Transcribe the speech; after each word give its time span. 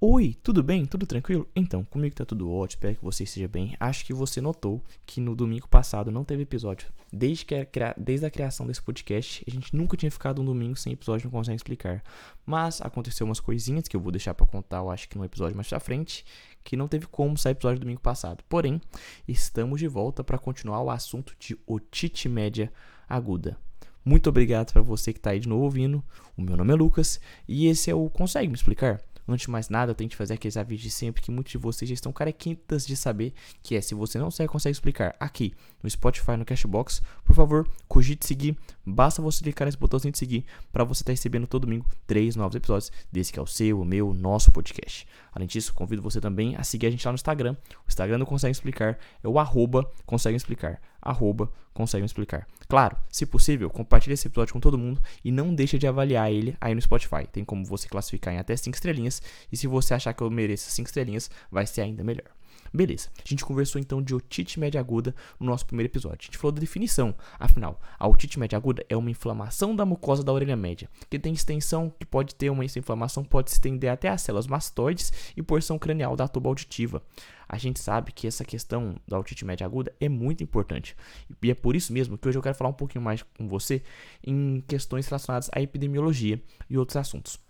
Oi, 0.00 0.36
tudo 0.44 0.62
bem? 0.62 0.86
Tudo 0.86 1.04
tranquilo? 1.06 1.48
Então, 1.56 1.82
comigo 1.82 2.14
tá 2.14 2.24
tudo 2.24 2.48
ótimo, 2.52 2.78
espero 2.78 2.94
que 2.94 3.04
você 3.04 3.24
esteja 3.24 3.48
bem. 3.48 3.74
Acho 3.80 4.04
que 4.04 4.14
você 4.14 4.40
notou 4.40 4.80
que 5.04 5.20
no 5.20 5.34
domingo 5.34 5.66
passado 5.66 6.08
não 6.08 6.22
teve 6.22 6.44
episódio. 6.44 6.86
Desde, 7.12 7.44
que 7.44 7.56
a, 7.56 7.94
desde 7.98 8.24
a 8.24 8.30
criação 8.30 8.64
desse 8.64 8.80
podcast, 8.80 9.44
a 9.44 9.50
gente 9.50 9.74
nunca 9.74 9.96
tinha 9.96 10.08
ficado 10.08 10.40
um 10.40 10.44
domingo 10.44 10.76
sem 10.76 10.92
episódio, 10.92 11.24
não 11.24 11.32
consegue 11.32 11.56
explicar. 11.56 12.00
Mas 12.46 12.80
aconteceu 12.80 13.26
umas 13.26 13.40
coisinhas 13.40 13.88
que 13.88 13.96
eu 13.96 14.00
vou 14.00 14.12
deixar 14.12 14.34
para 14.34 14.46
contar, 14.46 14.76
eu 14.76 14.88
acho 14.88 15.08
que 15.08 15.18
no 15.18 15.24
episódio 15.24 15.56
mais 15.56 15.68
pra 15.68 15.80
frente, 15.80 16.24
que 16.62 16.76
não 16.76 16.86
teve 16.86 17.08
como 17.08 17.36
sair 17.36 17.50
episódio 17.50 17.80
domingo 17.80 18.00
passado. 18.00 18.44
Porém, 18.48 18.80
estamos 19.26 19.80
de 19.80 19.88
volta 19.88 20.22
para 20.22 20.38
continuar 20.38 20.80
o 20.80 20.90
assunto 20.90 21.34
de 21.40 21.58
otite 21.66 22.28
média 22.28 22.72
aguda. 23.08 23.58
Muito 24.04 24.28
obrigado 24.30 24.72
para 24.72 24.80
você 24.80 25.12
que 25.12 25.18
está 25.18 25.30
aí 25.30 25.40
de 25.40 25.48
novo 25.48 25.64
ouvindo. 25.64 26.02
O 26.36 26.40
meu 26.40 26.56
nome 26.56 26.72
é 26.72 26.76
Lucas 26.76 27.20
e 27.48 27.66
esse 27.66 27.90
é 27.90 27.94
o 27.94 28.08
Consegue 28.08 28.48
Me 28.48 28.54
Explicar? 28.54 29.02
Antes 29.28 29.44
de 29.44 29.50
mais 29.50 29.68
nada, 29.68 29.90
eu 29.90 29.94
tenho 29.94 30.08
que 30.08 30.16
fazer 30.16 30.34
aqueles 30.34 30.56
avisos 30.56 30.84
de 30.84 30.90
sempre 30.90 31.20
que 31.20 31.30
muitos 31.30 31.52
de 31.52 31.58
vocês 31.58 31.86
já 31.86 31.92
estão 31.92 32.10
carequintas 32.10 32.86
de 32.86 32.96
saber, 32.96 33.34
que 33.62 33.76
é 33.76 33.80
se 33.80 33.94
você 33.94 34.18
não 34.18 34.26
consegue, 34.26 34.48
consegue 34.48 34.72
explicar 34.72 35.14
aqui 35.20 35.52
no 35.82 35.90
Spotify, 35.90 36.36
no 36.36 36.46
Cashbox, 36.46 37.02
por 37.24 37.36
favor, 37.36 37.68
cogite 37.86 38.26
seguir. 38.26 38.56
Basta 38.86 39.20
você 39.20 39.44
clicar 39.44 39.66
nesse 39.66 39.76
botãozinho 39.76 40.12
de 40.12 40.18
seguir 40.18 40.46
para 40.72 40.82
você 40.82 41.02
estar 41.02 41.10
tá 41.10 41.12
recebendo 41.12 41.46
todo 41.46 41.66
domingo 41.66 41.84
três 42.06 42.36
novos 42.36 42.56
episódios 42.56 42.90
desse 43.12 43.30
que 43.30 43.38
é 43.38 43.42
o 43.42 43.46
seu, 43.46 43.80
o 43.80 43.84
meu, 43.84 44.14
nosso 44.14 44.50
podcast. 44.50 45.06
Além 45.30 45.46
disso, 45.46 45.74
convido 45.74 46.00
você 46.00 46.20
também 46.20 46.56
a 46.56 46.64
seguir 46.64 46.86
a 46.86 46.90
gente 46.90 47.04
lá 47.04 47.12
no 47.12 47.16
Instagram. 47.16 47.54
O 47.86 47.88
Instagram 47.88 48.18
não 48.18 48.26
consegue 48.26 48.52
explicar, 48.52 48.98
é 49.22 49.28
o 49.28 49.38
arroba 49.38 49.88
consegue 50.06 50.36
explicar. 50.36 50.80
Arroba 51.08 51.50
consegue 51.72 52.04
explicar. 52.04 52.46
Claro, 52.68 52.96
se 53.10 53.24
possível, 53.24 53.70
compartilhe 53.70 54.14
esse 54.14 54.26
episódio 54.26 54.52
com 54.52 54.60
todo 54.60 54.76
mundo 54.76 55.00
e 55.24 55.30
não 55.30 55.54
deixe 55.54 55.78
de 55.78 55.86
avaliar 55.86 56.30
ele 56.30 56.56
aí 56.60 56.74
no 56.74 56.80
Spotify. 56.82 57.26
Tem 57.30 57.44
como 57.44 57.64
você 57.64 57.88
classificar 57.88 58.34
em 58.34 58.38
até 58.38 58.56
5 58.56 58.74
estrelinhas. 58.74 59.22
E 59.50 59.56
se 59.56 59.66
você 59.66 59.94
achar 59.94 60.12
que 60.12 60.22
eu 60.22 60.30
mereço 60.30 60.70
5 60.70 60.86
estrelinhas, 60.86 61.30
vai 61.50 61.66
ser 61.66 61.82
ainda 61.82 62.02
melhor. 62.02 62.37
Beleza, 62.72 63.08
a 63.18 63.28
gente 63.28 63.44
conversou 63.44 63.80
então 63.80 64.02
de 64.02 64.14
otite 64.14 64.60
média 64.60 64.80
aguda 64.80 65.14
no 65.38 65.46
nosso 65.46 65.66
primeiro 65.66 65.90
episódio. 65.90 66.18
A 66.22 66.24
gente 66.26 66.38
falou 66.38 66.52
da 66.52 66.60
definição. 66.60 67.14
Afinal, 67.38 67.80
a 67.98 68.06
otite 68.06 68.38
média 68.38 68.56
aguda 68.56 68.84
é 68.88 68.96
uma 68.96 69.10
inflamação 69.10 69.74
da 69.74 69.84
mucosa 69.84 70.22
da 70.22 70.32
orelha 70.32 70.56
média, 70.56 70.88
que 71.08 71.18
tem 71.18 71.32
extensão, 71.32 71.92
que 71.98 72.06
pode 72.06 72.34
ter 72.34 72.50
uma 72.50 72.64
essa 72.64 72.78
inflamação, 72.78 73.24
pode 73.24 73.50
se 73.50 73.56
estender 73.56 73.90
até 73.90 74.08
as 74.08 74.22
células 74.22 74.46
mastoides 74.46 75.12
e 75.36 75.42
porção 75.42 75.78
cranial 75.78 76.14
da 76.16 76.28
tuba 76.28 76.48
auditiva. 76.48 77.02
A 77.48 77.56
gente 77.56 77.80
sabe 77.80 78.12
que 78.12 78.26
essa 78.26 78.44
questão 78.44 78.96
da 79.06 79.18
otite 79.18 79.44
média 79.44 79.64
aguda 79.64 79.92
é 79.98 80.08
muito 80.08 80.44
importante. 80.44 80.94
E 81.42 81.50
é 81.50 81.54
por 81.54 81.74
isso 81.74 81.92
mesmo 81.92 82.18
que 82.18 82.28
hoje 82.28 82.36
eu 82.36 82.42
quero 82.42 82.54
falar 82.54 82.70
um 82.70 82.74
pouquinho 82.74 83.02
mais 83.02 83.22
com 83.22 83.48
você 83.48 83.82
em 84.22 84.62
questões 84.68 85.06
relacionadas 85.06 85.48
à 85.52 85.60
epidemiologia 85.60 86.42
e 86.68 86.76
outros 86.76 86.96
assuntos. 86.96 87.47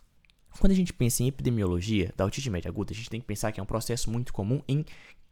Quando 0.58 0.72
a 0.72 0.74
gente 0.74 0.92
pensa 0.92 1.22
em 1.22 1.28
epidemiologia 1.28 2.12
da 2.16 2.24
otite 2.24 2.50
média 2.50 2.68
aguda, 2.68 2.92
a 2.92 2.96
gente 2.96 3.10
tem 3.10 3.20
que 3.20 3.26
pensar 3.26 3.52
que 3.52 3.60
é 3.60 3.62
um 3.62 3.66
processo 3.66 4.10
muito 4.10 4.32
comum 4.32 4.62
em 4.66 4.84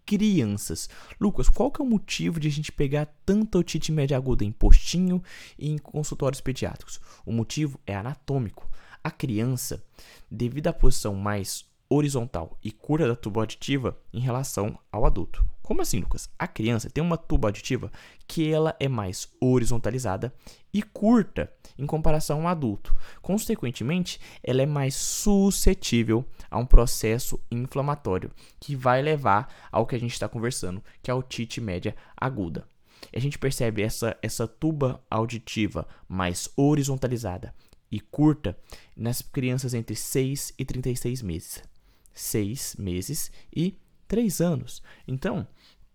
crianças. 0.06 0.89
Lucas, 1.20 1.48
qual 1.48 1.70
que 1.70 1.83
é 1.83 1.84
o 1.84 1.89
motivo 1.89 2.39
de 2.39 2.47
a 2.47 2.50
gente 2.50 2.70
pegar 2.70 3.06
tanta 3.27 3.59
otite 3.59 3.91
média 3.91 4.17
aguda 4.17 4.44
em 4.44 4.53
postinho 4.53 5.22
e 5.59 5.69
em 5.69 5.78
consultórios 5.78 6.41
pediátricos? 6.41 7.00
O 7.27 7.33
motivo 7.33 7.81
é 7.84 7.94
anatômico. 7.94 8.70
A 9.03 9.11
criança, 9.11 9.84
devido 10.31 10.69
à 10.69 10.72
posição 10.72 11.14
mais 11.14 11.64
horizontal 11.89 12.59
e 12.62 12.70
curta 12.70 13.06
da 13.06 13.17
tuba 13.17 13.41
auditiva 13.41 13.98
em 14.12 14.20
relação 14.20 14.79
ao 14.91 15.05
adulto. 15.05 15.45
Como 15.62 15.83
assim, 15.83 15.98
Lucas? 15.98 16.31
A 16.39 16.47
criança 16.47 16.89
tem 16.89 17.03
uma 17.03 17.17
tuba 17.17 17.48
auditiva 17.48 17.91
que 18.28 18.48
ela 18.48 18.77
é 18.78 18.87
mais 18.89 19.28
horizontalizada 19.41 20.33
e 20.73 20.81
curta 20.81 21.53
em 21.77 21.84
comparação 21.84 22.43
ao 22.43 22.48
adulto. 22.48 22.95
Consequentemente, 23.20 24.20
ela 24.45 24.62
é 24.62 24.67
mais 24.67 24.95
suscetível 24.95 26.25
a 26.48 26.56
um 26.56 26.65
processo 26.65 27.41
inflamatório 27.51 28.31
que 28.61 28.77
vai 28.77 29.03
levar 29.03 29.53
ao 29.73 29.87
que 29.87 29.97
a 29.97 29.98
gente 29.98 30.12
está 30.12 30.28
conversando, 30.28 30.81
que 31.03 31.11
é 31.11 31.12
a 31.12 31.17
otite 31.17 31.61
média 31.61 31.97
aguda. 32.17 32.69
A 33.12 33.19
gente 33.19 33.39
percebe 33.39 33.83
essa, 33.83 34.17
essa 34.23 34.47
tuba 34.47 35.03
auditiva 35.10 35.87
mais 36.09 36.49
horizontalizada 36.56 37.53
e 37.91 38.00
curta 38.00 38.56
nas 38.97 39.21
crianças 39.22 39.75
entre 39.75 39.97
6 39.97 40.55
e 40.59 40.65
36 40.65 41.22
meses. 41.22 41.75
6 42.16 42.77
meses 42.78 43.31
e 43.54 43.77
3 44.09 44.41
anos. 44.41 44.82
Então, 45.06 45.47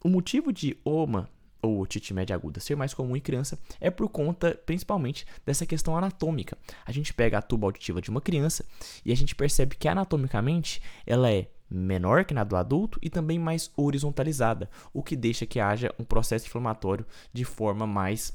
o 0.04 0.08
motivo 0.08 0.54
de 0.54 0.78
OMA 0.86 1.30
ou 1.62 1.80
otite 1.80 2.14
média 2.14 2.36
aguda 2.36 2.60
ser 2.60 2.76
mais 2.76 2.94
comum 2.94 3.16
em 3.16 3.22
criança 3.22 3.60
é 3.80 3.92
por 3.92 4.10
conta 4.10 4.60
principalmente 4.66 5.26
dessa 5.46 5.66
questão 5.66 5.98
anatômica. 5.98 6.58
A 6.86 6.92
gente 6.92 7.14
pega 7.14 7.38
a 7.38 7.42
tuba 7.42 7.68
auditiva 7.68 8.02
de 8.02 8.10
uma 8.10 8.22
criança 8.22 8.66
e 9.06 9.12
a 9.12 9.16
gente 9.16 9.36
percebe 9.36 9.76
que 9.76 9.88
anatomicamente 9.88 10.82
ela 11.06 11.32
é 11.32 11.50
menor 11.70 12.26
que 12.26 12.34
na 12.34 12.44
do 12.44 12.56
adulto 12.56 13.00
e 13.02 13.10
também 13.10 13.40
mais 13.40 13.72
horizontalizada, 13.78 14.70
o 14.94 15.02
que 15.02 15.16
deixa 15.16 15.46
que 15.46 15.60
haja 15.60 15.94
um 15.98 16.04
processo 16.04 16.46
inflamatório 16.46 17.06
de 17.32 17.46
forma 17.46 17.88
mais 17.88 18.34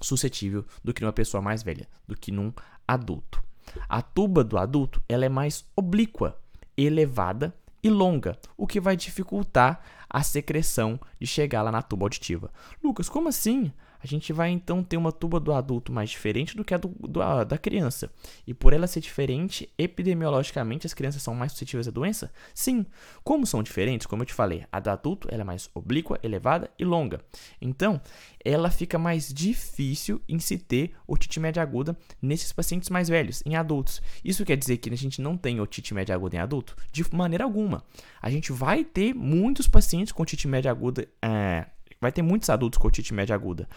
suscetível 0.00 0.64
do 0.84 0.94
que 0.94 1.02
numa 1.02 1.12
pessoa 1.12 1.42
mais 1.42 1.62
velha, 1.62 1.88
do 2.06 2.16
que 2.16 2.30
num 2.30 2.52
adulto. 2.86 3.42
A 3.88 4.00
tuba 4.00 4.44
do 4.44 4.56
adulto 4.56 5.02
ela 5.08 5.24
é 5.24 5.28
mais 5.28 5.64
oblíqua, 5.74 6.38
elevada 6.76 7.54
e 7.82 7.90
longa, 7.90 8.38
o 8.56 8.66
que 8.66 8.80
vai 8.80 8.96
dificultar 8.96 9.80
a 10.08 10.22
secreção 10.22 10.98
de 11.20 11.26
chegar 11.26 11.62
lá 11.62 11.70
na 11.70 11.82
tuba 11.82 12.04
auditiva. 12.04 12.50
Lucas, 12.82 13.08
como 13.08 13.28
assim? 13.28 13.72
A 14.06 14.08
gente 14.08 14.32
vai 14.32 14.50
então 14.50 14.84
ter 14.84 14.96
uma 14.96 15.10
tuba 15.10 15.40
do 15.40 15.52
adulto 15.52 15.90
mais 15.90 16.10
diferente 16.10 16.56
do 16.56 16.64
que 16.64 16.72
a 16.72 16.76
do, 16.76 16.94
do, 17.08 17.20
a, 17.20 17.42
da 17.42 17.58
criança. 17.58 18.08
E 18.46 18.54
por 18.54 18.72
ela 18.72 18.86
ser 18.86 19.00
diferente, 19.00 19.68
epidemiologicamente 19.76 20.86
as 20.86 20.94
crianças 20.94 21.24
são 21.24 21.34
mais 21.34 21.50
suscetíveis 21.50 21.88
à 21.88 21.90
doença? 21.90 22.30
Sim. 22.54 22.86
Como 23.24 23.44
são 23.44 23.64
diferentes, 23.64 24.06
como 24.06 24.22
eu 24.22 24.26
te 24.26 24.32
falei, 24.32 24.64
a 24.70 24.78
do 24.78 24.90
adulto 24.90 25.26
ela 25.28 25.40
é 25.40 25.44
mais 25.44 25.68
oblíqua, 25.74 26.20
elevada 26.22 26.70
e 26.78 26.84
longa. 26.84 27.20
Então, 27.60 28.00
ela 28.44 28.70
fica 28.70 28.96
mais 28.96 29.34
difícil 29.34 30.22
em 30.28 30.38
se 30.38 30.56
ter 30.56 30.92
otite 31.04 31.40
média 31.40 31.60
aguda 31.60 31.98
nesses 32.22 32.52
pacientes 32.52 32.90
mais 32.90 33.08
velhos, 33.08 33.42
em 33.44 33.56
adultos. 33.56 34.00
Isso 34.24 34.44
quer 34.44 34.56
dizer 34.56 34.76
que 34.76 34.88
a 34.88 34.96
gente 34.96 35.20
não 35.20 35.36
tem 35.36 35.60
otite 35.60 35.92
média 35.92 36.14
aguda 36.14 36.36
em 36.36 36.38
adulto? 36.38 36.76
De 36.92 37.04
maneira 37.12 37.42
alguma. 37.42 37.82
A 38.22 38.30
gente 38.30 38.52
vai 38.52 38.84
ter 38.84 39.12
muitos 39.12 39.66
pacientes 39.66 40.12
com 40.12 40.22
otite 40.22 40.46
média 40.46 40.70
aguda, 40.70 41.08
é, 41.20 41.66
vai 42.00 42.12
ter 42.12 42.22
muitos 42.22 42.50
adultos 42.50 42.78
com 42.78 42.88
otite 42.88 43.14
média 43.14 43.34
aguda. 43.34 43.68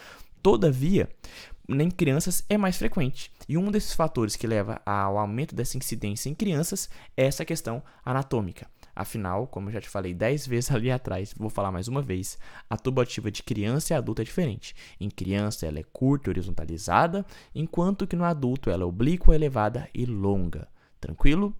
Todavia, 0.42 1.08
em 1.68 1.90
crianças 1.90 2.44
é 2.48 2.56
mais 2.56 2.78
frequente. 2.78 3.30
E 3.48 3.58
um 3.58 3.70
desses 3.70 3.92
fatores 3.92 4.36
que 4.36 4.46
leva 4.46 4.80
ao 4.84 5.18
aumento 5.18 5.54
dessa 5.54 5.76
incidência 5.76 6.28
em 6.28 6.34
crianças 6.34 6.88
é 7.16 7.26
essa 7.26 7.44
questão 7.44 7.82
anatômica. 8.04 8.66
Afinal, 8.94 9.46
como 9.46 9.68
eu 9.68 9.74
já 9.74 9.80
te 9.80 9.88
falei 9.88 10.12
10 10.12 10.46
vezes 10.46 10.70
ali 10.72 10.90
atrás, 10.90 11.34
vou 11.36 11.50
falar 11.50 11.70
mais 11.70 11.88
uma 11.88 12.02
vez, 12.02 12.38
a 12.68 12.76
tuba 12.76 13.02
ativa 13.02 13.30
de 13.30 13.42
criança 13.42 13.92
e 13.92 13.96
adulto 13.96 14.22
é 14.22 14.24
diferente. 14.24 14.74
Em 14.98 15.08
criança 15.08 15.66
ela 15.66 15.78
é 15.78 15.84
curta 15.84 16.28
e 16.28 16.32
horizontalizada, 16.32 17.24
enquanto 17.54 18.06
que 18.06 18.16
no 18.16 18.24
adulto 18.24 18.70
ela 18.70 18.82
é 18.82 18.86
oblíqua, 18.86 19.34
elevada 19.34 19.88
e 19.94 20.04
longa. 20.04 20.68
Tranquilo? 21.00 21.54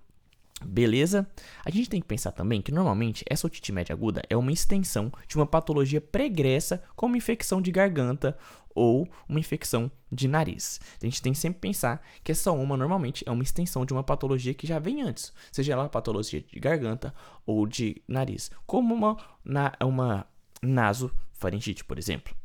Beleza? 0.65 1.26
A 1.65 1.71
gente 1.71 1.88
tem 1.88 2.00
que 2.00 2.06
pensar 2.06 2.32
também 2.32 2.60
que 2.60 2.71
normalmente 2.71 3.25
essa 3.28 3.47
otite 3.47 3.72
média 3.72 3.94
aguda 3.94 4.22
é 4.28 4.37
uma 4.37 4.53
extensão 4.53 5.10
de 5.26 5.37
uma 5.37 5.47
patologia 5.47 6.00
pregressa, 6.00 6.82
como 6.94 7.16
infecção 7.16 7.62
de 7.62 7.72
garganta 7.72 8.37
ou 8.75 9.09
uma 9.28 9.41
infecção 9.41 9.91
de 10.12 10.28
nariz. 10.28 10.81
A 11.03 11.04
gente 11.04 11.22
tem 11.22 11.32
que 11.32 11.38
sempre 11.38 11.60
pensar 11.60 12.03
que 12.22 12.32
essa 12.32 12.53
uma 12.53 12.76
normalmente 12.76 13.25
é 13.26 13.31
uma 13.31 13.43
extensão 13.43 13.84
de 13.84 13.93
uma 13.93 14.04
patologia 14.04 14.54
que 14.54 14.66
já 14.66 14.78
vem 14.78 15.03
antes, 15.03 15.32
seja 15.50 15.72
ela 15.72 15.88
patologia 15.88 16.41
de 16.41 16.60
garganta 16.60 17.15
ou 17.44 17.66
de 17.66 18.03
nariz, 18.06 18.50
como 18.66 18.94
uma, 18.94 19.16
na, 19.44 19.72
uma 19.82 20.26
nasofaringite, 20.62 21.84
por 21.84 21.99
exemplo. 21.99 22.40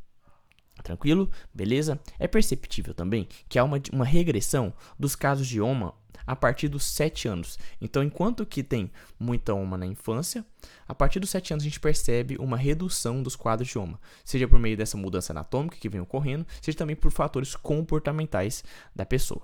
Tranquilo? 0.86 1.32
Beleza? 1.52 2.00
É 2.20 2.28
perceptível 2.28 2.94
também 2.94 3.28
que 3.50 3.58
há 3.58 3.64
uma, 3.64 3.82
uma 3.92 4.06
regressão 4.06 4.72
dos 5.00 5.16
casos 5.16 5.48
de 5.48 5.60
OMA 5.60 5.96
a 6.28 6.36
partir 6.36 6.68
dos 6.68 6.84
7 6.84 7.28
anos. 7.28 7.58
Então, 7.82 8.04
enquanto 8.04 8.46
que 8.46 8.62
tem 8.62 8.92
muita 9.20 9.52
OMA 9.56 9.80
na 9.80 9.88
infância, 9.88 10.46
a 10.88 10.94
partir 10.94 11.20
dos 11.20 11.32
7 11.32 11.54
anos 11.54 11.64
a 11.64 11.68
gente 11.68 11.80
percebe 11.80 12.38
uma 12.38 12.56
redução 12.56 13.24
dos 13.24 13.36
quadros 13.36 13.68
de 13.68 13.80
OMA, 13.80 14.00
seja 14.24 14.48
por 14.48 14.60
meio 14.60 14.78
dessa 14.78 14.96
mudança 14.96 15.34
anatômica 15.34 15.76
que 15.76 15.90
vem 15.90 16.02
ocorrendo, 16.02 16.46
seja 16.62 16.78
também 16.78 16.96
por 16.96 17.12
fatores 17.12 17.56
comportamentais 17.56 18.64
da 18.96 19.08
pessoa. 19.08 19.42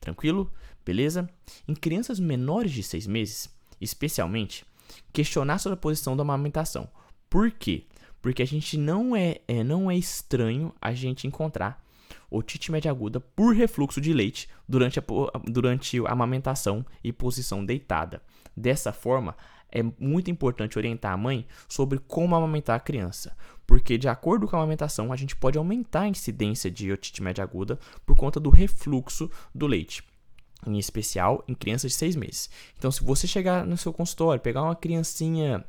Tranquilo? 0.00 0.48
Beleza? 0.86 1.28
Em 1.66 1.74
crianças 1.74 2.20
menores 2.20 2.70
de 2.70 2.84
6 2.84 3.08
meses, 3.08 3.50
especialmente, 3.80 4.64
questionar 5.12 5.58
sobre 5.58 5.74
a 5.74 5.80
posição 5.80 6.16
da 6.16 6.22
amamentação. 6.22 6.88
Por 7.28 7.50
quê? 7.50 7.84
Porque 8.24 8.42
a 8.42 8.46
gente 8.46 8.78
não 8.78 9.14
é, 9.14 9.42
é 9.46 9.62
não 9.62 9.90
é 9.90 9.96
estranho 9.98 10.74
a 10.80 10.94
gente 10.94 11.26
encontrar 11.26 11.84
otite 12.30 12.72
média 12.72 12.90
aguda 12.90 13.20
por 13.20 13.54
refluxo 13.54 14.00
de 14.00 14.14
leite 14.14 14.48
durante 14.66 14.98
a, 14.98 15.02
durante 15.44 16.00
a 16.06 16.10
amamentação 16.10 16.86
e 17.04 17.12
posição 17.12 17.62
deitada. 17.62 18.22
Dessa 18.56 18.94
forma, 18.94 19.36
é 19.70 19.82
muito 19.98 20.30
importante 20.30 20.78
orientar 20.78 21.12
a 21.12 21.18
mãe 21.18 21.46
sobre 21.68 21.98
como 21.98 22.34
amamentar 22.34 22.76
a 22.76 22.80
criança, 22.80 23.36
porque 23.66 23.98
de 23.98 24.08
acordo 24.08 24.48
com 24.48 24.56
a 24.56 24.60
amamentação, 24.60 25.12
a 25.12 25.16
gente 25.16 25.36
pode 25.36 25.58
aumentar 25.58 26.00
a 26.00 26.08
incidência 26.08 26.70
de 26.70 26.90
otite 26.90 27.22
média 27.22 27.44
aguda 27.44 27.78
por 28.06 28.16
conta 28.16 28.40
do 28.40 28.48
refluxo 28.48 29.30
do 29.54 29.66
leite. 29.66 30.02
em 30.66 30.78
especial 30.78 31.44
em 31.46 31.54
crianças 31.54 31.92
de 31.92 31.98
6 31.98 32.16
meses. 32.16 32.48
Então, 32.78 32.90
se 32.90 33.04
você 33.04 33.26
chegar 33.26 33.66
no 33.66 33.76
seu 33.76 33.92
consultório, 33.92 34.40
pegar 34.40 34.62
uma 34.62 34.74
criancinha 34.74 35.62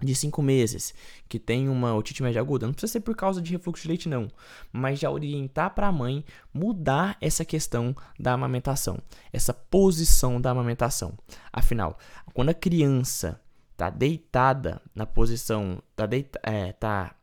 de 0.00 0.14
5 0.14 0.42
meses 0.42 0.94
que 1.28 1.38
tem 1.38 1.68
uma 1.68 1.94
otite 1.94 2.22
média 2.22 2.40
aguda, 2.40 2.66
não 2.66 2.72
precisa 2.72 2.92
ser 2.92 3.00
por 3.00 3.14
causa 3.14 3.40
de 3.40 3.52
refluxo 3.52 3.82
de 3.82 3.88
leite 3.88 4.08
não, 4.08 4.28
mas 4.72 4.98
já 4.98 5.10
orientar 5.10 5.74
para 5.74 5.88
a 5.88 5.92
mãe 5.92 6.24
mudar 6.52 7.16
essa 7.20 7.44
questão 7.44 7.94
da 8.18 8.32
amamentação, 8.32 8.98
essa 9.32 9.52
posição 9.52 10.40
da 10.40 10.50
amamentação. 10.50 11.14
Afinal, 11.52 11.98
quando 12.32 12.50
a 12.50 12.54
criança 12.54 13.40
está 13.72 13.88
deitada 13.88 14.80
na 14.94 15.06
posição, 15.06 15.82
tá, 15.96 16.04
deita, 16.06 16.38
é, 16.42 16.72
tá 16.72 17.14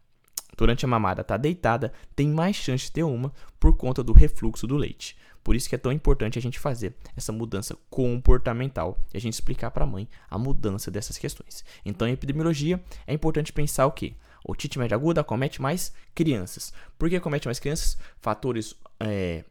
durante 0.57 0.83
a 0.83 0.87
mamada, 0.87 1.21
está 1.21 1.37
deitada, 1.37 1.93
tem 2.15 2.27
mais 2.29 2.55
chance 2.55 2.85
de 2.85 2.91
ter 2.91 3.03
uma 3.03 3.31
por 3.59 3.77
conta 3.77 4.03
do 4.03 4.11
refluxo 4.11 4.65
do 4.65 4.75
leite. 4.75 5.15
Por 5.47 5.55
isso 5.55 5.69
que 5.69 5.75
é 5.75 5.77
tão 5.77 5.93
importante 5.93 6.37
a 6.37 6.41
gente 6.41 6.59
fazer 6.59 6.93
essa 7.15 7.31
mudança 7.31 7.73
comportamental 7.89 9.01
e 9.13 9.17
a 9.17 9.21
gente 9.21 9.35
explicar 9.35 9.71
para 9.71 9.85
a 9.85 9.87
mãe 9.87 10.05
a 10.29 10.37
mudança 10.37 10.91
dessas 10.91 11.17
questões. 11.17 11.63
Então, 11.85 12.05
em 12.05 12.11
epidemiologia, 12.11 12.83
é 13.07 13.13
importante 13.13 13.53
pensar 13.53 13.85
o 13.85 13.93
quê? 13.93 14.15
Otite 14.43 14.77
média 14.77 14.95
aguda 14.95 15.23
comete 15.23 15.61
mais 15.61 15.93
crianças. 16.13 16.73
Por 16.99 17.09
que 17.09 17.17
comete 17.21 17.47
mais 17.47 17.59
crianças? 17.59 17.97
Fatores, 18.19 18.75
é, 18.99 19.45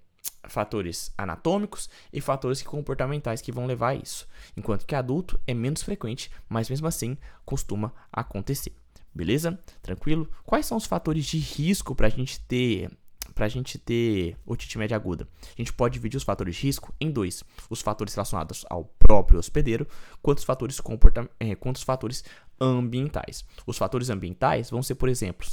fatores 0.47 1.15
anatômicos 1.17 1.89
e 2.13 2.21
fatores 2.21 2.61
comportamentais 2.61 3.41
que 3.41 3.51
vão 3.51 3.65
levar 3.65 3.93
a 3.93 3.95
isso. 3.95 4.29
Enquanto 4.55 4.85
que 4.85 4.95
adulto 4.95 5.41
é 5.47 5.55
menos 5.55 5.83
frequente, 5.83 6.31
mas 6.47 6.69
mesmo 6.69 6.87
assim 6.87 7.17
costuma 7.43 7.91
acontecer. 8.13 8.75
Beleza? 9.15 9.59
Tranquilo? 9.81 10.31
Quais 10.45 10.67
são 10.67 10.77
os 10.77 10.85
fatores 10.85 11.25
de 11.25 11.39
risco 11.39 11.95
para 11.95 12.09
a 12.09 12.11
gente 12.11 12.39
ter 12.41 12.91
para 13.35 13.47
a 13.47 13.49
gente 13.49 13.79
ter 13.79 14.37
otite 14.45 14.79
média 14.79 14.97
aguda? 14.97 15.29
A 15.43 15.61
gente 15.61 15.73
pode 15.73 15.95
dividir 15.95 16.17
os 16.17 16.23
fatores 16.23 16.57
de 16.57 16.63
risco 16.63 16.95
em 17.01 17.11
dois: 17.11 17.45
os 17.69 17.81
fatores 17.81 18.15
relacionados 18.15 18.65
ao 18.69 18.85
próprio 18.85 19.39
hospedeiro, 19.39 19.87
quanto 20.23 20.39
os 20.39 20.45
fatores, 20.45 20.81
comporta 20.81 21.29
é, 21.39 21.55
quanto 21.55 21.77
os 21.77 21.83
fatores 21.83 22.25
ambientais. 22.61 23.45
Os 23.67 23.77
fatores 23.79 24.11
ambientais 24.11 24.71
vão 24.71 24.83
ser, 24.83 24.95
por 24.95 25.09
exemplo, 25.09 25.47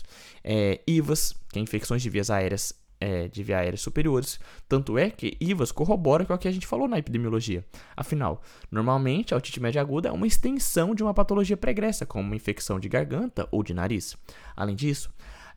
é, 0.44 0.82
IVAs, 0.88 1.34
que 1.52 1.60
é 1.60 1.62
infecções 1.62 2.02
de 2.02 2.10
vias 2.10 2.30
aéreas 2.30 2.74
é, 3.04 3.28
de 3.28 3.44
via 3.44 3.58
aérea 3.58 3.78
superiores. 3.78 4.40
Tanto 4.70 4.98
é 4.98 5.10
que 5.10 5.36
IVAs 5.42 5.74
corrobora 5.74 6.26
com 6.26 6.34
o 6.34 6.38
que 6.38 6.48
a 6.48 6.52
gente 6.52 6.66
falou 6.66 6.88
na 6.88 6.98
epidemiologia. 6.98 7.66
Afinal, 7.98 8.42
normalmente 8.72 9.34
a 9.34 9.38
otite 9.38 9.60
média 9.60 9.82
aguda 9.82 10.08
é 10.08 10.12
uma 10.12 10.26
extensão 10.26 10.96
de 10.96 11.04
uma 11.04 11.14
patologia 11.14 11.58
pregressa, 11.58 12.06
como 12.06 12.24
uma 12.24 12.36
infecção 12.36 12.80
de 12.80 12.88
garganta 12.88 13.46
ou 13.52 13.62
de 13.62 13.74
nariz. 13.74 14.16
Além 14.56 14.76
disso, 14.76 15.12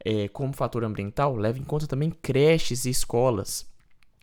é, 0.08 0.29
como 0.29 0.53
fator 0.53 0.85
ambiental, 0.85 1.35
leva 1.35 1.58
em 1.58 1.64
conta 1.64 1.85
também 1.85 2.11
creches 2.11 2.85
e 2.85 2.91
escolas, 2.91 3.67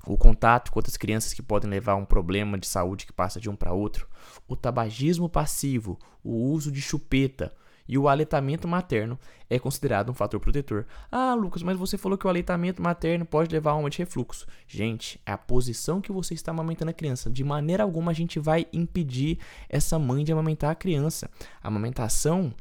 o 0.08 0.18
contato 0.18 0.72
com 0.72 0.80
outras 0.80 0.96
crianças 0.96 1.34
que 1.34 1.42
podem 1.42 1.70
levar 1.70 1.92
a 1.92 1.98
um 1.98 2.06
problema 2.06 2.58
de 2.58 2.66
saúde 2.68 3.06
que 3.06 3.12
passa 3.12 3.38
de 3.38 3.50
um 3.50 3.56
para 3.56 3.74
outro, 3.74 4.08
o 4.48 4.56
tabagismo 4.56 5.28
passivo, 5.28 6.00
o 6.24 6.32
uso 6.32 6.72
de 6.72 6.82
chupeta, 6.82 7.54
e 7.88 7.98
o 7.98 8.08
aleitamento 8.08 8.68
materno 8.68 9.20
é 9.50 9.60
considerado 9.60 10.10
um 10.10 10.14
fator 10.14 10.40
protetor. 10.40 10.86
Ah, 11.12 11.34
Lucas, 11.34 11.62
mas 11.64 11.78
você 11.78 11.98
falou 11.98 12.18
que 12.18 12.26
o 12.26 12.30
aleitamento 12.30 12.82
materno 12.82 13.26
pode 13.26 13.52
levar 13.52 13.74
a 13.74 13.90
de 13.90 13.98
refluxo. 14.00 14.48
Gente, 14.68 15.20
é 15.26 15.32
a 15.32 15.38
posição 15.38 16.02
que 16.02 16.12
você 16.12 16.34
está 16.34 16.52
amamentando 16.52 16.92
a 16.92 16.94
criança. 16.94 17.30
De 17.30 17.44
maneira 17.44 17.84
alguma 17.84 18.12
a 18.12 18.16
gente 18.16 18.40
vai 18.40 18.66
impedir 18.72 19.38
essa 19.70 20.00
mãe 20.00 20.24
de 20.24 20.32
amamentar 20.32 20.72
a 20.72 20.76
criança. 20.76 21.30
A 21.62 21.68
amamentação, 21.68 22.54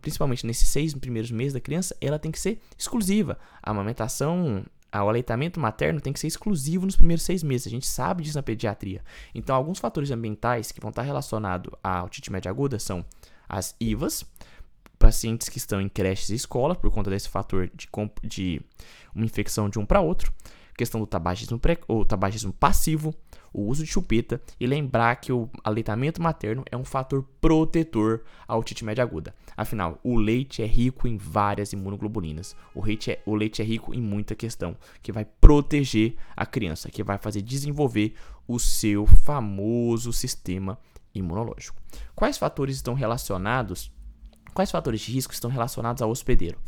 principalmente 0.00 0.46
nesses 0.46 0.68
seis 0.68 0.94
primeiros 0.94 1.30
meses 1.30 1.52
da 1.52 1.60
criança, 1.60 1.96
ela 2.00 2.18
tem 2.18 2.32
que 2.32 2.40
ser 2.40 2.60
exclusiva. 2.76 3.38
A 3.62 3.70
amamentação 3.70 4.64
o 4.92 5.08
aleitamento 5.08 5.60
materno 5.60 6.00
tem 6.00 6.12
que 6.12 6.18
ser 6.18 6.26
exclusivo 6.26 6.84
nos 6.84 6.96
primeiros 6.96 7.22
seis 7.22 7.42
meses. 7.42 7.66
A 7.66 7.70
gente 7.70 7.86
sabe 7.86 8.24
disso 8.24 8.36
na 8.36 8.42
pediatria. 8.42 9.04
Então, 9.34 9.54
alguns 9.54 9.78
fatores 9.78 10.10
ambientais 10.10 10.72
que 10.72 10.80
vão 10.80 10.90
estar 10.90 11.02
relacionados 11.02 11.72
à 11.82 12.02
otite 12.02 12.32
média 12.32 12.50
aguda 12.50 12.78
são 12.78 13.04
as 13.48 13.74
IVAs, 13.80 14.24
pacientes 15.00 15.48
que 15.48 15.56
estão 15.56 15.80
em 15.80 15.88
creches 15.88 16.28
e 16.28 16.34
escola 16.34 16.76
por 16.76 16.90
conta 16.92 17.08
desse 17.08 17.28
fator 17.28 17.70
de, 17.74 17.88
de 18.22 18.60
uma 19.14 19.24
infecção 19.24 19.68
de 19.68 19.78
um 19.78 19.86
para 19.86 20.02
outro, 20.02 20.30
questão 20.76 21.00
do 21.00 21.06
tabagismo, 21.06 21.58
pré, 21.58 21.78
ou 21.88 22.04
tabagismo 22.04 22.52
passivo, 22.52 23.14
o 23.52 23.62
uso 23.62 23.82
de 23.82 23.90
chupeta 23.90 24.40
e 24.60 24.66
lembrar 24.66 25.16
que 25.16 25.32
o 25.32 25.48
aleitamento 25.64 26.22
materno 26.22 26.62
é 26.70 26.76
um 26.76 26.84
fator 26.84 27.24
protetor 27.40 28.22
à 28.46 28.56
otite 28.56 28.84
média 28.84 29.02
aguda. 29.02 29.34
Afinal, 29.56 29.98
o 30.04 30.16
leite 30.16 30.62
é 30.62 30.66
rico 30.66 31.08
em 31.08 31.16
várias 31.16 31.72
imunoglobulinas. 31.72 32.54
O 32.74 32.84
leite, 32.84 33.10
é, 33.10 33.22
o 33.24 33.34
leite 33.34 33.62
é 33.62 33.64
rico 33.64 33.94
em 33.94 34.00
muita 34.00 34.34
questão 34.34 34.76
que 35.02 35.10
vai 35.10 35.24
proteger 35.24 36.14
a 36.36 36.44
criança, 36.44 36.90
que 36.90 37.02
vai 37.02 37.18
fazer 37.18 37.40
desenvolver 37.42 38.14
o 38.46 38.58
seu 38.58 39.06
famoso 39.06 40.12
sistema 40.12 40.78
imunológico. 41.14 41.76
Quais 42.14 42.36
fatores 42.38 42.76
estão 42.76 42.94
relacionados 42.94 43.90
Quais 44.54 44.70
fatores 44.70 45.00
de 45.00 45.12
risco 45.12 45.32
estão 45.32 45.50
relacionados 45.50 46.02
ao 46.02 46.10
hospedeiro? 46.10 46.58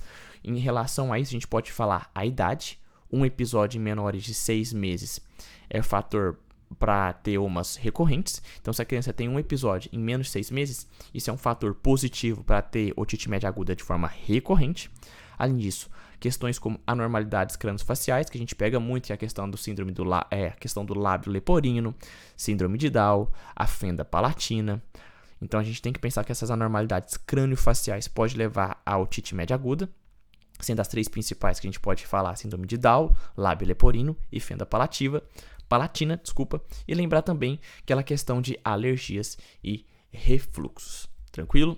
Em 0.45 0.57
relação 0.59 1.13
a 1.13 1.19
isso, 1.19 1.31
a 1.31 1.33
gente 1.33 1.49
pode 1.49 1.71
falar 1.73 2.11
a 2.15 2.25
idade. 2.25 2.79
Um 3.11 3.27
episódio 3.27 3.79
em 3.79 3.83
menores 3.83 4.23
de 4.23 4.35
seis 4.35 4.73
meses 4.73 5.21
é 5.69 5.83
fator 5.83 6.39
para 6.79 7.13
ter 7.13 7.39
umas 7.39 7.77
recorrentes. 7.77 8.43
Então, 8.61 8.73
se 8.73 8.81
a 8.81 8.85
criança 8.85 9.13
tem 9.13 9.29
um 9.29 9.39
episódio 9.39 9.91
em 9.93 9.99
menos 9.99 10.27
de 10.27 10.33
seis 10.33 10.51
meses, 10.51 10.89
isso 11.13 11.31
é 11.31 11.33
um 11.33 11.37
fator 11.37 11.75
positivo 11.75 12.43
para 12.43 12.63
ter 12.63 12.93
otite 12.97 13.29
média 13.29 13.49
aguda 13.49 13.77
de 13.77 13.83
forma 13.83 14.09
recorrente. 14.09 14.91
Além 15.39 15.57
disso, 15.57 15.91
questões 16.21 16.59
como 16.59 16.81
anormalidades 16.87 17.57
crâniofaciais, 17.57 18.31
que 18.31 18.39
a 18.39 18.41
gente 18.41 18.55
pega 18.55 18.79
muito, 18.79 19.07
que 19.07 19.13
é 19.13 19.15
a 19.15 19.19
questão 19.19 19.49
do 19.49 19.57
síndrome 19.57 19.93
do, 19.93 20.05
é, 20.31 20.51
questão 20.51 20.85
do 20.85 20.99
lábio 20.99 21.33
leporino, 21.33 21.95
síndrome 22.37 22.79
de 22.79 22.89
Down, 22.89 23.29
a 23.55 23.67
fenda 23.67 24.05
palatina, 24.05 24.83
então 25.43 25.59
a 25.59 25.63
gente 25.63 25.83
tem 25.83 25.93
que 25.93 25.99
pensar 25.99 26.23
que 26.25 26.31
essas 26.31 26.51
anormalidades 26.51 27.17
crânio-faciais 27.17 28.07
podem 28.07 28.37
levar 28.37 28.81
a 28.87 28.97
otite 28.97 29.35
média 29.35 29.55
aguda, 29.55 29.89
sendo 30.61 30.81
as 30.81 30.87
três 30.87 31.09
principais 31.09 31.59
que 31.59 31.67
a 31.67 31.71
gente 31.71 31.81
pode 31.81 32.07
falar 32.07 32.37
síndrome 32.37 32.67
de 32.67 32.79
Down, 32.79 33.15
lábio 33.37 33.67
leporino 33.67 34.17
e 34.31 34.39
fenda 34.39 34.65
palativa, 34.65 35.23
palatina, 35.69 36.17
desculpa, 36.23 36.63
e 36.87 36.95
lembrar 36.95 37.23
também 37.23 37.59
aquela 37.83 38.05
questão 38.05 38.41
de 38.41 38.57
alergias 38.65 39.37
e 39.65 39.85
refluxos. 40.11 41.09
Tranquilo? 41.33 41.77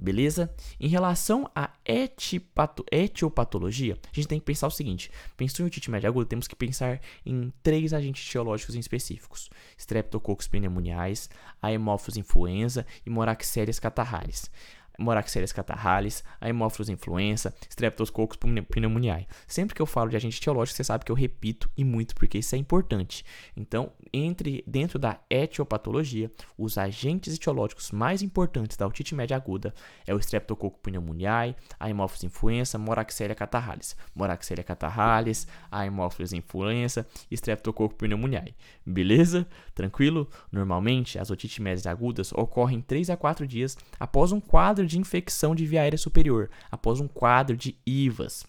Beleza? 0.00 0.52
Em 0.78 0.88
relação 0.88 1.50
à 1.54 1.70
etipato, 1.84 2.84
etiopatologia, 2.90 3.98
a 4.04 4.14
gente 4.14 4.28
tem 4.28 4.38
que 4.38 4.44
pensar 4.44 4.66
o 4.66 4.70
seguinte: 4.70 5.10
pensou 5.36 5.64
em 5.64 5.66
otite 5.66 5.90
média 5.90 6.08
aguda, 6.08 6.26
temos 6.26 6.46
que 6.46 6.56
pensar 6.56 7.00
em 7.24 7.52
três 7.62 7.92
agentes 7.92 8.28
etiológicos 8.28 8.74
específicos: 8.74 9.50
Streptococcus 9.76 10.48
pneumoniae, 10.48 11.14
a 11.62 11.68
Haemophilus 11.68 12.16
influenza 12.16 12.86
e 13.04 13.10
Moraxerias 13.10 13.78
catarrhalis. 13.78 14.50
Moraxerias 14.98 15.52
catarrhalis, 15.52 16.24
a 16.40 16.46
Haemophilus 16.46 16.88
influenza, 16.88 17.54
Streptococcus 17.68 18.38
pneumoniae. 18.68 19.26
Sempre 19.46 19.74
que 19.74 19.82
eu 19.82 19.86
falo 19.86 20.10
de 20.10 20.16
agente 20.16 20.38
etiológico, 20.38 20.76
você 20.76 20.84
sabe 20.84 21.04
que 21.04 21.12
eu 21.12 21.16
repito 21.16 21.70
e 21.76 21.84
muito 21.84 22.14
porque 22.14 22.38
isso 22.38 22.54
é 22.54 22.58
importante. 22.58 23.24
Então, 23.56 23.92
entre 24.12 24.64
dentro 24.66 24.98
da 24.98 25.20
etiopatologia, 25.28 26.30
os 26.56 26.78
agentes 26.78 27.34
etiológicos 27.34 27.90
mais 27.90 28.22
importantes 28.22 28.76
da 28.76 28.86
otite 28.86 29.14
média 29.14 29.36
aguda 29.36 29.74
é 30.06 30.14
o 30.14 30.18
Streptococcus 30.18 30.80
pneumoniae, 30.82 31.54
a 31.78 31.86
Haemophilus 31.86 32.24
influenza, 32.24 32.78
Moraxeria 32.78 33.34
catarrhalis. 33.34 33.96
Moraxeria 34.14 34.64
catarrhalis, 34.64 35.46
a 35.70 35.80
Haemophilus 35.80 36.32
influenza 36.32 37.06
Streptococcus 37.30 37.96
pneumoniae. 37.98 38.54
Beleza? 38.84 39.46
Tranquilo? 39.74 40.28
Normalmente, 40.50 41.18
as 41.18 41.30
otites 41.30 41.58
médias 41.58 41.86
agudas 41.86 42.32
ocorrem 42.32 42.80
3 42.80 43.10
a 43.10 43.16
4 43.16 43.46
dias 43.46 43.76
após 43.98 44.32
um 44.32 44.40
quadro 44.40 44.85
de 44.86 44.98
infecção 44.98 45.54
de 45.54 45.66
via 45.66 45.82
aérea 45.82 45.98
superior, 45.98 46.50
após 46.70 47.00
um 47.00 47.08
quadro 47.08 47.56
de 47.56 47.76
IVAs. 47.86 48.44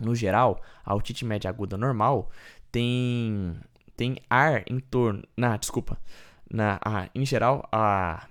No 0.00 0.14
geral, 0.14 0.60
a 0.84 0.94
otite 0.94 1.24
média 1.24 1.48
aguda 1.48 1.76
normal 1.76 2.30
tem, 2.70 3.56
tem 3.96 4.16
ar 4.30 4.62
em 4.70 4.78
torno. 4.78 5.22
Na, 5.36 5.56
desculpa. 5.56 5.98
Na, 6.50 6.78
a, 6.84 7.08
em 7.14 7.26
geral, 7.26 7.66
a, 7.72 8.26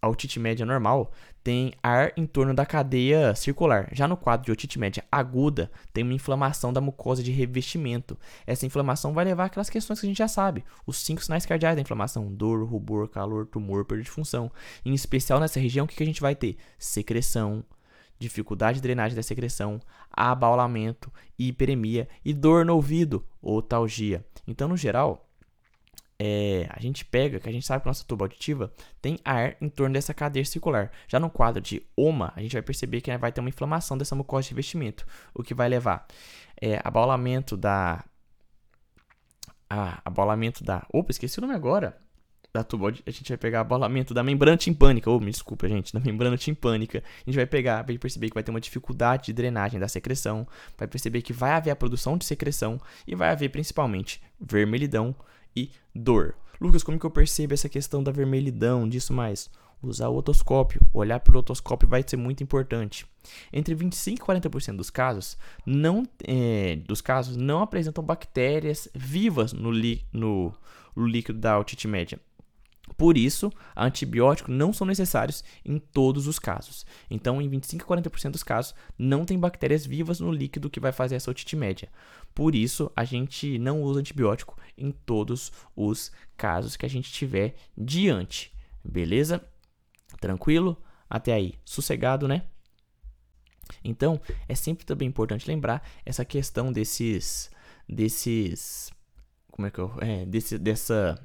a 0.00 0.08
otite 0.08 0.40
média 0.40 0.64
normal 0.64 1.12
tem 1.42 1.72
ar 1.82 2.12
em 2.16 2.26
torno 2.26 2.54
da 2.54 2.66
cadeia 2.66 3.34
circular. 3.34 3.88
Já 3.92 4.06
no 4.06 4.16
quadro 4.16 4.46
de 4.46 4.52
otite 4.52 4.78
média 4.78 5.04
aguda, 5.10 5.70
tem 5.92 6.04
uma 6.04 6.12
inflamação 6.12 6.72
da 6.72 6.80
mucosa 6.80 7.22
de 7.22 7.30
revestimento. 7.30 8.18
Essa 8.46 8.66
inflamação 8.66 9.12
vai 9.12 9.24
levar 9.24 9.46
aquelas 9.46 9.70
questões 9.70 10.00
que 10.00 10.06
a 10.06 10.08
gente 10.08 10.18
já 10.18 10.28
sabe. 10.28 10.64
Os 10.86 10.98
cinco 10.98 11.22
sinais 11.22 11.46
cardeais 11.46 11.76
da 11.76 11.82
inflamação: 11.82 12.32
dor, 12.32 12.64
rubor, 12.64 13.08
calor, 13.08 13.46
tumor, 13.46 13.84
perda 13.84 14.04
de 14.04 14.10
função. 14.10 14.50
Em 14.84 14.94
especial 14.94 15.40
nessa 15.40 15.60
região, 15.60 15.84
o 15.84 15.88
que 15.88 16.02
a 16.02 16.06
gente 16.06 16.20
vai 16.20 16.34
ter? 16.34 16.56
Secreção, 16.78 17.64
dificuldade 18.18 18.76
de 18.76 18.82
drenagem 18.82 19.16
da 19.16 19.22
secreção, 19.22 19.80
abaulamento, 20.12 21.10
hiperemia 21.38 22.06
e 22.24 22.34
dor 22.34 22.66
no 22.66 22.74
ouvido, 22.74 23.24
otalgia. 23.40 24.24
Então, 24.46 24.68
no 24.68 24.76
geral, 24.76 25.29
é, 26.22 26.66
a 26.68 26.78
gente 26.78 27.02
pega, 27.02 27.40
que 27.40 27.48
a 27.48 27.52
gente 27.52 27.64
sabe 27.64 27.82
que 27.82 27.88
a 27.88 27.90
nossa 27.90 28.04
tuba 28.04 28.26
auditiva 28.26 28.70
tem 29.00 29.18
ar 29.24 29.56
em 29.58 29.70
torno 29.70 29.94
dessa 29.94 30.12
cadeia 30.12 30.44
circular. 30.44 30.90
Já 31.08 31.18
no 31.18 31.30
quadro 31.30 31.62
de 31.62 31.82
OMA, 31.96 32.30
a 32.36 32.42
gente 32.42 32.52
vai 32.52 32.60
perceber 32.60 33.00
que 33.00 33.16
vai 33.16 33.32
ter 33.32 33.40
uma 33.40 33.48
inflamação 33.48 33.96
dessa 33.96 34.14
mucosa 34.14 34.42
de 34.42 34.50
revestimento, 34.50 35.06
o 35.32 35.42
que 35.42 35.54
vai 35.54 35.66
levar 35.66 36.06
é, 36.60 36.78
abaulamento 36.84 37.56
da 37.56 38.04
a 39.70 40.02
abolamento 40.04 40.62
da. 40.62 40.84
Opa, 40.92 41.10
esqueci 41.10 41.38
o 41.38 41.40
nome 41.40 41.54
agora. 41.54 41.96
Da 42.52 42.64
tubo, 42.64 42.88
a 42.88 42.90
gente 42.90 43.28
vai 43.28 43.38
pegar 43.38 43.60
abolamento 43.60 44.12
da 44.12 44.24
membrana 44.24 44.56
timpânica. 44.56 45.08
Oh, 45.08 45.20
me 45.20 45.30
desculpa, 45.30 45.68
gente. 45.68 45.94
Da 45.94 46.00
membrana 46.00 46.36
timpânica. 46.36 46.98
A 46.98 47.30
gente 47.30 47.36
vai 47.36 47.46
pegar, 47.46 47.82
vai 47.82 47.96
perceber 47.96 48.28
que 48.28 48.34
vai 48.34 48.42
ter 48.42 48.50
uma 48.50 48.60
dificuldade 48.60 49.26
de 49.26 49.32
drenagem 49.32 49.78
da 49.78 49.86
secreção. 49.86 50.46
Vai 50.76 50.88
perceber 50.88 51.22
que 51.22 51.32
vai 51.32 51.52
haver 51.52 51.70
a 51.70 51.76
produção 51.76 52.18
de 52.18 52.24
secreção. 52.24 52.80
E 53.06 53.14
vai 53.14 53.30
haver 53.30 53.50
principalmente 53.50 54.20
vermelhidão 54.40 55.14
e 55.54 55.70
dor. 55.94 56.34
Lucas, 56.60 56.82
como 56.82 56.98
que 56.98 57.06
eu 57.06 57.10
percebo 57.10 57.54
essa 57.54 57.68
questão 57.68 58.02
da 58.02 58.12
vermelhidão, 58.12 58.88
disso 58.88 59.12
mais? 59.12 59.50
Usar 59.82 60.08
o 60.08 60.16
otoscópio, 60.16 60.82
olhar 60.92 61.20
pelo 61.20 61.38
otoscópio 61.38 61.88
vai 61.88 62.04
ser 62.06 62.18
muito 62.18 62.42
importante. 62.42 63.06
Entre 63.50 63.74
25 63.74 64.22
e 64.22 64.26
40% 64.26 64.76
dos 64.76 64.90
casos 64.90 65.38
não, 65.64 66.06
é, 66.22 66.76
dos 66.86 67.00
casos 67.00 67.36
não 67.36 67.62
apresentam 67.62 68.04
bactérias 68.04 68.88
vivas 68.94 69.54
no, 69.54 69.72
no, 70.12 70.52
no 70.94 71.06
líquido 71.06 71.38
da 71.38 71.58
otite 71.58 71.88
média. 71.88 72.20
Por 73.00 73.16
isso, 73.16 73.50
antibióticos 73.74 74.54
não 74.54 74.74
são 74.74 74.86
necessários 74.86 75.42
em 75.64 75.78
todos 75.78 76.26
os 76.26 76.38
casos. 76.38 76.84
Então, 77.10 77.40
em 77.40 77.48
25 77.48 77.82
a 77.82 77.96
40% 77.96 78.32
dos 78.32 78.42
casos, 78.42 78.74
não 78.98 79.24
tem 79.24 79.38
bactérias 79.38 79.86
vivas 79.86 80.20
no 80.20 80.30
líquido 80.30 80.68
que 80.68 80.78
vai 80.78 80.92
fazer 80.92 81.14
essa 81.14 81.30
otite 81.30 81.56
média. 81.56 81.88
Por 82.34 82.54
isso, 82.54 82.92
a 82.94 83.02
gente 83.02 83.58
não 83.58 83.80
usa 83.80 84.00
antibiótico 84.00 84.54
em 84.76 84.90
todos 84.90 85.50
os 85.74 86.12
casos 86.36 86.76
que 86.76 86.84
a 86.84 86.90
gente 86.90 87.10
tiver 87.10 87.54
diante. 87.74 88.52
Beleza? 88.84 89.42
Tranquilo? 90.20 90.76
Até 91.08 91.32
aí, 91.32 91.54
sossegado, 91.64 92.28
né? 92.28 92.42
Então, 93.82 94.20
é 94.46 94.54
sempre 94.54 94.84
também 94.84 95.08
importante 95.08 95.48
lembrar 95.48 95.82
essa 96.04 96.22
questão 96.22 96.70
desses 96.70 97.50
desses 97.88 98.90
como 99.50 99.66
é 99.66 99.70
que 99.70 99.78
eu, 99.78 99.90
é, 100.02 100.26
desse, 100.26 100.58
dessa 100.58 101.18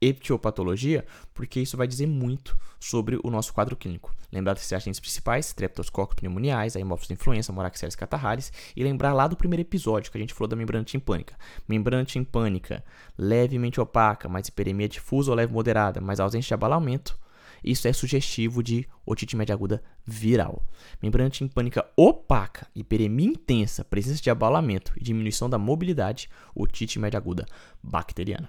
etiopatologia, 0.00 1.04
porque 1.34 1.60
isso 1.60 1.76
vai 1.76 1.86
dizer 1.86 2.06
muito 2.06 2.56
sobre 2.78 3.18
o 3.22 3.30
nosso 3.30 3.52
quadro 3.52 3.76
clínico. 3.76 4.14
Lembrar 4.32 4.54
desses 4.54 4.72
agentes 4.72 5.00
principais, 5.00 5.46
streptococcus 5.46 6.16
pneumoniais, 6.16 6.76
hemófilos 6.76 7.10
influenza, 7.10 7.52
moraxeres 7.52 7.94
catarralis, 7.94 8.52
e 8.74 8.82
lembrar 8.82 9.12
lá 9.12 9.26
do 9.26 9.36
primeiro 9.36 9.62
episódio 9.62 10.10
que 10.10 10.16
a 10.16 10.20
gente 10.20 10.32
falou 10.32 10.48
da 10.48 10.56
membrana 10.56 10.84
timpânica. 10.84 11.36
Membrana 11.68 12.04
timpânica 12.04 12.82
levemente 13.18 13.80
opaca, 13.80 14.28
mas 14.28 14.48
hiperemia 14.48 14.88
difusa 14.88 15.30
ou 15.30 15.36
leve 15.36 15.52
moderada, 15.52 16.00
mas 16.00 16.20
ausência 16.20 16.48
de 16.48 16.54
abalamento, 16.54 17.18
isso 17.62 17.86
é 17.86 17.92
sugestivo 17.92 18.62
de 18.62 18.88
otite 19.04 19.36
média 19.36 19.54
aguda 19.54 19.82
viral. 20.06 20.64
Membrana 21.02 21.30
timpânica 21.30 21.86
opaca, 21.96 22.66
hiperemia 22.74 23.28
intensa, 23.28 23.84
presença 23.84 24.22
de 24.22 24.30
abalamento 24.30 24.92
e 24.96 25.04
diminuição 25.04 25.48
da 25.48 25.58
mobilidade, 25.58 26.30
otite 26.54 26.98
média 26.98 27.18
aguda 27.18 27.44
bacteriana. 27.82 28.48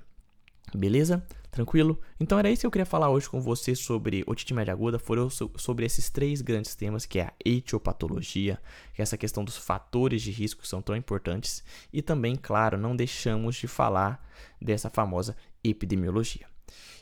Beleza? 0.74 1.26
Tranquilo? 1.52 2.00
Então 2.18 2.40
era 2.40 2.50
isso 2.50 2.62
que 2.62 2.68
eu 2.68 2.72
queria 2.72 2.86
falar 2.86 3.10
hoje 3.10 3.30
com 3.30 3.42
você 3.42 3.76
sobre 3.76 4.24
otite 4.26 4.54
média 4.54 4.72
aguda, 4.72 4.98
foram 4.98 5.30
sobre 5.30 5.86
esses 5.86 6.10
três 6.10 6.42
grandes 6.42 6.76
temas, 6.76 7.06
que 7.06 7.20
é 7.20 7.24
a 7.24 7.34
etiopatologia, 7.44 8.58
que 8.94 9.02
é 9.02 9.04
essa 9.04 9.18
questão 9.18 9.44
dos 9.44 9.58
fatores 9.58 10.22
de 10.22 10.32
risco 10.32 10.62
que 10.62 10.68
são 10.68 10.82
tão 10.82 10.96
importantes, 10.96 11.62
e 11.92 12.02
também, 12.02 12.38
claro, 12.38 12.78
não 12.78 12.96
deixamos 12.96 13.58
de 13.58 13.68
falar 13.68 14.26
dessa 14.62 14.90
famosa 14.90 15.36
epidemiologia. 15.62 16.51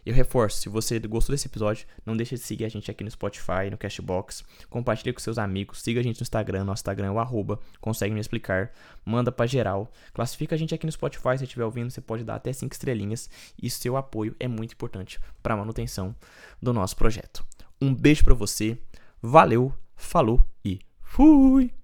Eu 0.05 0.13
reforço, 0.13 0.61
se 0.61 0.69
você 0.69 0.99
gostou 0.99 1.33
desse 1.33 1.47
episódio, 1.47 1.85
não 2.05 2.15
deixe 2.15 2.35
de 2.35 2.41
seguir 2.41 2.65
a 2.65 2.69
gente 2.69 2.89
aqui 2.89 3.03
no 3.03 3.11
Spotify, 3.11 3.69
no 3.69 3.77
Cashbox, 3.77 4.43
compartilhe 4.69 5.13
com 5.13 5.19
seus 5.19 5.37
amigos, 5.37 5.81
siga 5.81 5.99
a 5.99 6.03
gente 6.03 6.19
no 6.19 6.23
Instagram, 6.23 6.63
nosso 6.63 6.81
Instagram 6.81 7.07
é 7.07 7.11
o 7.11 7.19
arroba, 7.19 7.59
consegue 7.79 8.13
me 8.13 8.19
explicar, 8.19 8.71
manda 9.05 9.31
para 9.31 9.45
geral, 9.45 9.91
classifica 10.13 10.55
a 10.55 10.57
gente 10.57 10.73
aqui 10.73 10.85
no 10.85 10.91
Spotify, 10.91 11.37
se 11.37 11.43
estiver 11.43 11.65
ouvindo, 11.65 11.91
você 11.91 12.01
pode 12.01 12.23
dar 12.23 12.35
até 12.35 12.51
5 12.51 12.73
estrelinhas, 12.73 13.29
e 13.61 13.69
seu 13.69 13.97
apoio 13.97 14.35
é 14.39 14.47
muito 14.47 14.73
importante 14.73 15.19
para 15.43 15.55
manutenção 15.55 16.15
do 16.61 16.73
nosso 16.73 16.95
projeto. 16.95 17.45
Um 17.81 17.93
beijo 17.93 18.23
para 18.23 18.33
você, 18.33 18.77
valeu, 19.21 19.73
falou 19.95 20.43
e 20.63 20.79
fui! 21.01 21.78